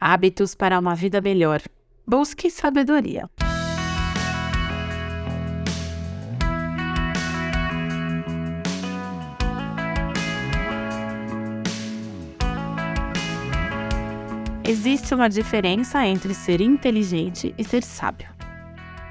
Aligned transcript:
Hábitos 0.00 0.54
para 0.54 0.78
uma 0.78 0.94
vida 0.94 1.22
melhor. 1.22 1.62
Busque 2.06 2.50
sabedoria. 2.50 3.30
Existe 14.68 15.14
uma 15.14 15.28
diferença 15.28 16.04
entre 16.06 16.34
ser 16.34 16.60
inteligente 16.60 17.54
e 17.56 17.64
ser 17.64 17.82
sábio. 17.82 18.28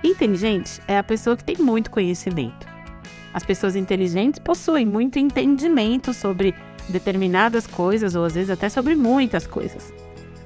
Inteligente 0.04 0.80
é 0.88 1.00
a 1.00 1.04
pessoa 1.04 1.36
que 1.36 1.44
tem 1.44 1.58
muito 1.58 1.90
conhecimento. 1.90 2.68
As 3.34 3.44
pessoas 3.44 3.76
inteligentes 3.76 4.38
possuem 4.38 4.86
muito 4.86 5.18
entendimento 5.18 6.14
sobre 6.14 6.54
determinadas 6.90 7.66
coisas 7.66 8.16
ou 8.16 8.24
às 8.24 8.36
vezes 8.36 8.52
até 8.52 8.70
sobre 8.70 8.96
muitas 8.96 9.48
coisas. 9.48 9.92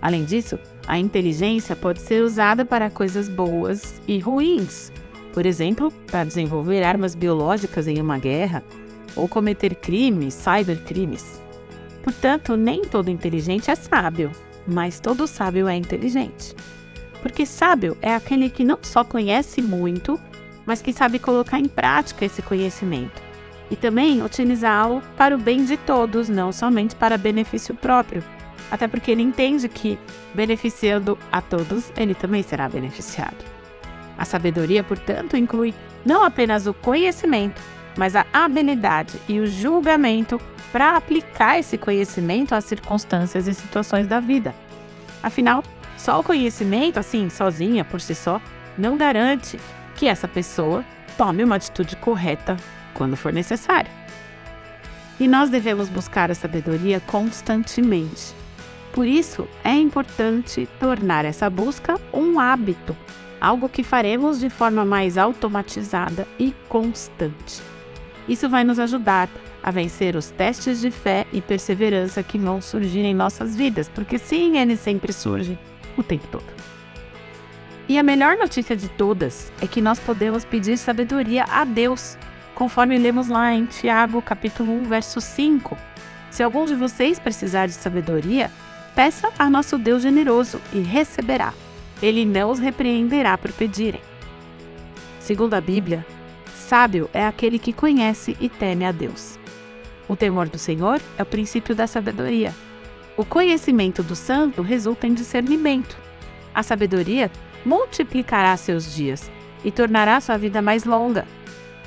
Além 0.02 0.24
disso, 0.24 0.58
a 0.88 0.98
inteligência 0.98 1.76
pode 1.76 2.02
ser 2.02 2.24
usada 2.24 2.64
para 2.64 2.90
coisas 2.90 3.28
boas 3.28 4.02
e 4.07 4.20
ruins. 4.20 4.92
Por 5.34 5.46
exemplo, 5.46 5.92
para 6.10 6.24
desenvolver 6.24 6.84
armas 6.84 7.16
biológicas 7.16 7.88
em 7.88 8.02
uma 8.02 8.18
guerra 8.18 8.64
ou 9.16 9.28
cometer 9.28 9.76
crimes, 9.76 10.34
cybercrimes. 10.34 11.42
Portanto, 12.04 12.56
nem 12.56 12.84
todo 12.84 13.10
inteligente 13.10 13.70
é 13.70 13.76
sábio, 13.76 14.32
mas 14.66 15.00
todo 15.00 15.28
sábio 15.28 15.68
é 15.68 15.76
inteligente. 15.76 16.56
Porque 17.21 17.46
sábio 17.46 17.98
é 18.02 18.16
aquele 18.16 18.50
que 18.50 18.64
não 18.64 18.79
só 18.82 19.04
conhece 19.04 19.62
muito, 19.62 20.20
mas 20.66 20.82
que 20.82 20.93
sabe 20.93 21.20
colocar 21.20 21.60
em 21.60 21.68
prática 21.68 22.26
esse 22.26 22.42
conhecimento 22.42 23.29
e 23.71 23.76
também 23.76 24.24
utilizá-lo 24.24 25.02
para 25.16 25.36
o 25.36 25.38
bem 25.38 25.64
de 25.64 25.78
todos, 25.78 26.28
não 26.28 26.52
somente 26.52 26.96
para 26.96 27.18
benefício 27.18 27.76
próprio. 27.76 28.24
Até 28.71 28.87
porque 28.87 29.11
ele 29.11 29.21
entende 29.21 29.68
que, 29.68 29.97
beneficiando 30.33 31.18
a 31.32 31.41
todos, 31.41 31.91
ele 31.97 32.14
também 32.14 32.44
será 32.44 32.69
beneficiado. 32.69 33.38
A 34.17 34.25
sabedoria, 34.25 34.84
portanto, 34.84 35.38
inclui 35.38 35.73
não 36.06 36.23
apenas 36.23 36.67
o 36.67 36.73
conhecimento, 36.73 37.61
mas 37.98 38.16
a 38.16 38.26
habilidade 38.31 39.20
e 39.28 39.39
o 39.39 39.48
julgamento 39.48 40.39
para 40.72 40.95
aplicar 40.95 41.58
esse 41.58 41.78
conhecimento 41.78 42.53
às 42.53 42.66
circunstâncias 42.66 43.48
e 43.48 43.53
situações 43.53 44.08
da 44.08 44.20
vida. 44.20 44.53
Afinal, 45.23 45.64
só 45.98 46.20
o 46.20 46.23
conhecimento, 46.23 47.00
assim, 47.00 47.30
sozinha, 47.30 47.83
por 47.83 48.00
si 48.00 48.14
só, 48.14 48.42
não 48.78 48.98
garante 48.98 49.59
que 49.95 50.08
essa 50.08 50.28
pessoa 50.28 50.86
tome 51.17 51.44
uma 51.44 51.56
atitude 51.56 51.95
correta 51.98 52.56
quando 52.94 53.17
for 53.17 53.33
necessário. 53.33 53.92
E 55.20 55.28
nós 55.28 55.50
devemos 55.50 55.89
buscar 55.89 56.31
a 56.31 56.36
sabedoria 56.36 57.02
constantemente. 57.02 58.33
Por 58.94 59.08
isso, 59.08 59.48
é 59.64 59.73
importante 59.73 60.68
tornar 60.80 61.26
essa 61.26 61.50
busca 61.50 62.00
um 62.14 62.40
hábito, 62.40 62.95
algo 63.40 63.70
que 63.70 63.84
faremos 63.84 64.40
de 64.40 64.50
forma 64.50 64.84
mais 64.84 65.18
automatizada 65.18 66.28
e 66.40 66.54
constante. 66.68 67.62
Isso 68.28 68.50
vai 68.50 68.64
nos 68.64 68.80
ajudar 68.80 69.30
a 69.62 69.72
vencer 69.72 70.16
os 70.16 70.30
testes 70.32 70.80
de 70.82 70.92
fé 70.92 71.26
e 71.34 71.42
perseverança 71.42 72.23
que 72.23 72.38
vão 72.38 72.62
surgir 72.62 73.02
em 73.02 73.14
nossas 73.14 73.56
vidas, 73.56 73.90
porque 73.90 74.17
sim, 74.17 74.58
eles 74.58 74.80
sempre 74.80 75.12
surgem 75.14 75.58
o 75.98 76.04
tempo 76.04 76.28
todo. 76.32 76.45
E 77.88 77.98
a 77.98 78.04
melhor 78.04 78.38
notícia 78.38 78.76
de 78.76 78.88
todas 78.88 79.52
é 79.62 79.67
que 79.67 79.82
nós 79.82 80.00
podemos 80.00 80.45
pedir 80.45 80.78
sabedoria 80.78 81.44
a 81.45 81.66
Deus, 81.66 82.17
conforme 82.54 82.98
lemos 82.98 83.28
lá 83.28 83.54
em 83.54 83.66
Tiago, 83.66 84.22
capítulo 84.22 84.72
1, 84.73 84.84
verso 84.84 85.20
5. 85.20 85.76
Se 86.30 86.44
algum 86.44 86.66
de 86.66 86.76
vocês 86.76 87.17
precisar 87.17 87.66
de 87.66 87.73
sabedoria, 87.73 88.52
Peça 89.00 89.31
a 89.39 89.50
nosso 89.50 89.78
Deus 89.78 90.03
generoso 90.03 90.59
e 90.73 90.80
receberá. 90.80 91.53
Ele 92.02 92.25
não 92.25 92.52
os 92.52 92.59
repreenderá 92.59 93.38
por 93.38 93.50
pedirem. 93.53 94.02
Segundo 95.22 95.53
a 95.53 95.61
Bíblia, 95.61 96.05
sábio 96.53 97.09
é 97.14 97.25
aquele 97.25 97.58
que 97.58 97.72
conhece 97.72 98.36
e 98.42 98.49
teme 98.49 98.83
a 98.83 98.92
Deus. 98.92 99.39
O 100.05 100.17
temor 100.17 100.49
do 100.49 100.58
Senhor 100.58 100.99
é 101.17 101.23
o 101.23 101.26
princípio 101.26 101.73
da 101.73 101.88
sabedoria. 101.88 102.54
O 103.15 103.23
conhecimento 103.23 104.04
do 104.04 104.17
santo 104.17 104.61
resulta 104.61 105.08
em 105.08 105.14
discernimento. 105.14 105.98
A 106.54 106.61
sabedoria 106.61 107.32
multiplicará 107.65 108.58
seus 108.58 108.93
dias 108.93 109.32
e 109.64 109.71
tornará 109.71 110.20
sua 110.20 110.36
vida 110.36 110.61
mais 110.61 110.83
longa. 110.83 111.26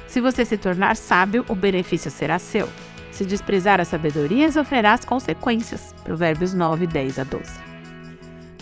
Se 0.06 0.18
você 0.18 0.46
se 0.46 0.56
tornar 0.56 0.96
sábio, 0.96 1.44
o 1.46 1.54
benefício 1.54 2.10
será 2.10 2.38
seu. 2.38 2.66
Se 3.12 3.26
desprezar 3.26 3.78
a 3.78 3.84
sabedoria, 3.84 4.50
sofrerá 4.50 4.94
as 4.94 5.04
consequências. 5.04 5.94
Provérbios 6.02 6.54
9, 6.54 6.86
10 6.86 7.18
a 7.18 7.24
12. 7.24 7.44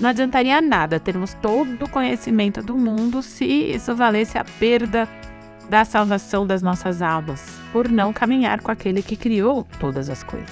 Não 0.01 0.11
adiantaria 0.11 0.61
nada 0.61 0.99
termos 0.99 1.35
todo 1.35 1.85
o 1.85 1.89
conhecimento 1.89 2.61
do 2.61 2.77
mundo 2.77 3.23
se 3.23 3.45
isso 3.45 3.95
valesse 3.95 4.37
a 4.37 4.45
perda 4.45 5.09
da 5.69 5.85
salvação 5.85 6.45
das 6.45 6.63
nossas 6.63 7.01
almas, 7.01 7.61
por 7.73 7.89
não 7.89 8.13
caminhar 8.13 8.61
com 8.61 8.73
aquele 8.73 9.03
que 9.03 9.15
criou 9.15 9.65
todas 9.79 10.11
as 10.11 10.25
coisas. 10.25 10.51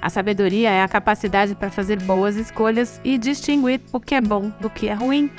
A 0.00 0.08
sabedoria 0.08 0.70
é 0.70 0.82
a 0.82 0.88
capacidade 0.88 1.56
para 1.56 1.70
fazer 1.70 2.00
boas 2.02 2.36
escolhas 2.36 3.00
e 3.02 3.18
distinguir 3.18 3.80
o 3.92 3.98
que 3.98 4.14
é 4.14 4.20
bom 4.20 4.52
do 4.60 4.70
que 4.70 4.88
é 4.88 4.94
ruim. 4.94 5.30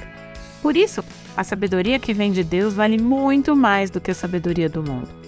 Por 0.62 0.76
isso, 0.76 1.04
a 1.38 1.44
sabedoria 1.44 2.00
que 2.00 2.14
vem 2.14 2.32
de 2.32 2.44
Deus 2.44 2.74
vale 2.74 3.02
muito 3.02 3.56
mais 3.56 3.90
do 3.90 4.02
que 4.02 4.12
a 4.12 4.16
sabedoria 4.16 4.68
do 4.68 4.84
mundo 4.84 5.23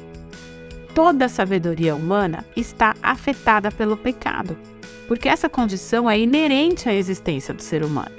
toda 0.96 1.26
a 1.26 1.30
sabedoria 1.30 1.94
humana 1.94 2.46
está 2.56 2.96
afetada 3.04 3.70
pelo 3.70 3.98
pecado, 3.98 4.58
porque 5.10 5.28
essa 5.28 5.50
condição 5.50 6.10
é 6.10 6.18
inerente 6.18 6.88
à 6.88 6.94
existência 6.94 7.54
do 7.54 7.62
ser 7.62 7.84
humano. 7.84 8.16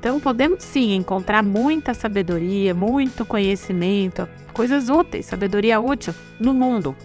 Então, 0.00 0.18
podemos 0.18 0.64
sim 0.64 0.94
encontrar 0.94 1.42
muita 1.42 1.92
sabedoria, 1.92 2.72
muito 2.72 3.26
conhecimento, 3.26 4.26
coisas 4.54 4.88
úteis, 4.88 5.26
sabedoria 5.26 5.78
útil 5.78 6.14
no 6.40 6.54
mundo, 6.54 6.96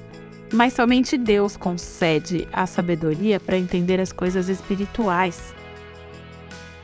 mas 0.54 0.72
somente 0.72 1.18
Deus 1.18 1.58
concede 1.58 2.48
a 2.54 2.66
sabedoria 2.66 3.42
para 3.42 3.58
entender 3.58 4.00
as 4.00 4.14
coisas 4.14 4.48
espirituais. 4.48 5.54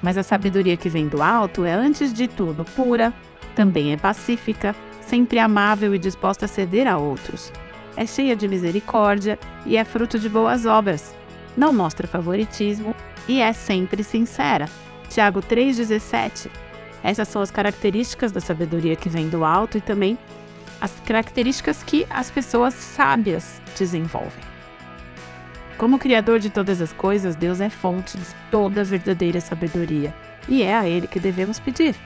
Mas 0.02 0.18
a 0.18 0.24
sabedoria 0.24 0.76
que 0.76 0.90
vem 0.90 1.08
do 1.08 1.24
alto 1.24 1.64
é, 1.64 1.74
antes 1.74 2.12
de 2.12 2.28
tudo, 2.28 2.66
pura, 2.66 3.14
também 3.56 3.94
é 3.94 3.98
pacífica, 3.98 4.76
sempre 5.00 5.40
amável 5.40 5.96
e 5.96 6.00
disposta 6.00 6.44
a 6.44 6.48
ceder 6.48 6.86
a 6.86 6.98
outros 6.98 7.54
é 8.00 8.06
cheia 8.06 8.34
de 8.34 8.48
misericórdia 8.48 9.38
e 9.66 9.76
é 9.76 9.84
fruto 9.84 10.18
de 10.18 10.30
boas 10.30 10.66
obras. 10.66 11.14
Não 11.58 11.74
mostra 11.74 12.08
favoritismo 12.08 12.96
e 13.28 13.42
é 13.42 13.52
sempre 13.52 14.06
sincera. 14.06 14.70
Tiago 15.10 15.42
3,17. 15.42 16.50
Essas 17.04 17.28
são 17.28 17.42
as 17.42 17.52
características 17.52 18.32
da 18.32 18.40
sabedoria 18.40 18.96
que 18.96 19.10
vem 19.10 19.28
do 19.28 19.44
alto 19.44 19.78
e 19.78 19.82
também 19.82 20.18
as 20.80 20.94
características 21.06 21.84
que 21.84 22.08
as 22.10 22.32
pessoas 22.32 22.74
sábias 22.74 23.62
desenvolvem. 23.78 24.44
Como 25.78 26.00
Criador 26.00 26.40
de 26.40 26.50
todas 26.50 26.82
as 26.82 26.94
coisas, 26.94 27.36
Deus 27.36 27.60
é 27.60 27.70
fonte 27.70 28.18
de 28.18 28.26
toda 28.50 28.80
a 28.80 28.86
verdadeira 28.86 29.42
sabedoria 29.42 30.16
e 30.48 30.64
é 30.64 30.74
a 30.74 30.88
Ele 30.88 31.06
que 31.06 31.20
devemos 31.20 31.60
pedir. 31.60 31.98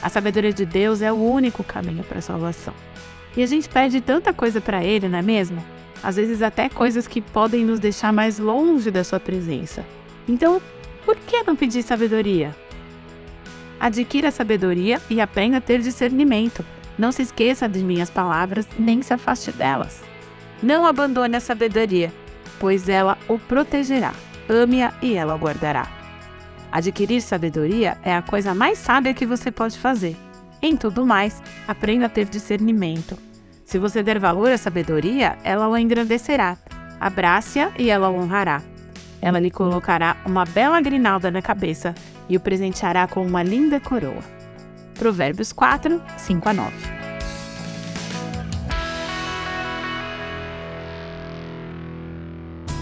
A 0.00 0.08
sabedoria 0.08 0.54
de 0.54 0.64
Deus 0.64 1.02
é 1.02 1.12
o 1.12 1.16
único 1.16 1.62
caminho 1.62 2.02
para 2.04 2.20
a 2.20 2.22
salvação. 2.22 2.72
E 3.38 3.42
a 3.44 3.46
gente 3.46 3.68
pede 3.68 4.00
tanta 4.00 4.32
coisa 4.32 4.60
para 4.60 4.82
Ele, 4.82 5.08
não 5.08 5.20
é 5.20 5.22
mesmo? 5.22 5.64
Às 6.02 6.16
vezes 6.16 6.42
até 6.42 6.68
coisas 6.68 7.06
que 7.06 7.20
podem 7.20 7.64
nos 7.64 7.78
deixar 7.78 8.12
mais 8.12 8.40
longe 8.40 8.90
da 8.90 9.04
Sua 9.04 9.20
presença. 9.20 9.86
Então, 10.28 10.60
por 11.04 11.14
que 11.14 11.44
não 11.44 11.54
pedir 11.54 11.84
sabedoria? 11.84 12.52
Adquira 13.78 14.32
sabedoria 14.32 15.00
e 15.08 15.20
aprenda 15.20 15.58
a 15.58 15.60
ter 15.60 15.80
discernimento. 15.80 16.64
Não 16.98 17.12
se 17.12 17.22
esqueça 17.22 17.68
de 17.68 17.78
minhas 17.78 18.10
palavras, 18.10 18.66
nem 18.76 19.02
se 19.02 19.14
afaste 19.14 19.52
delas. 19.52 20.02
Não 20.60 20.84
abandone 20.84 21.36
a 21.36 21.40
sabedoria, 21.40 22.12
pois 22.58 22.88
ela 22.88 23.16
o 23.28 23.38
protegerá. 23.38 24.14
Ame-a 24.48 24.92
e 25.00 25.14
ela 25.14 25.36
o 25.36 25.38
guardará. 25.38 25.86
Adquirir 26.72 27.22
sabedoria 27.22 27.98
é 28.02 28.12
a 28.12 28.20
coisa 28.20 28.52
mais 28.52 28.78
sábia 28.78 29.14
que 29.14 29.24
você 29.24 29.52
pode 29.52 29.78
fazer. 29.78 30.16
Em 30.60 30.76
tudo 30.76 31.06
mais, 31.06 31.40
aprenda 31.68 32.06
a 32.06 32.08
ter 32.08 32.24
discernimento. 32.24 33.27
Se 33.68 33.78
você 33.78 34.02
der 34.02 34.18
valor 34.18 34.50
à 34.50 34.56
sabedoria, 34.56 35.36
ela 35.44 35.68
o 35.68 35.76
engrandecerá. 35.76 36.56
Abrace-a 36.98 37.70
e 37.78 37.90
ela 37.90 38.08
o 38.08 38.14
honrará. 38.14 38.62
Ela 39.20 39.38
lhe 39.38 39.50
colocará 39.50 40.16
uma 40.24 40.46
bela 40.46 40.80
grinalda 40.80 41.30
na 41.30 41.42
cabeça 41.42 41.94
e 42.30 42.36
o 42.38 42.40
presenteará 42.40 43.06
com 43.06 43.22
uma 43.22 43.42
linda 43.42 43.78
coroa. 43.78 44.22
Provérbios 44.98 45.52
4, 45.52 46.00
5 46.16 46.48
a 46.48 46.54
9. 46.54 46.72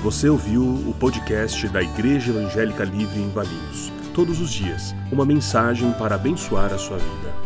Você 0.05 0.29
ouviu 0.29 0.63
o 0.63 0.95
podcast 1.01 1.67
da 1.67 1.83
Igreja 1.83 2.31
Evangélica 2.31 2.85
Livre 2.85 3.21
em 3.21 3.31
Valinhos. 3.31 3.91
Todos 4.15 4.41
os 4.41 4.53
dias, 4.53 4.95
uma 5.11 5.27
mensagem 5.27 5.91
para 5.95 6.15
abençoar 6.15 6.73
a 6.73 6.79
sua 6.79 6.99
vida 6.99 7.46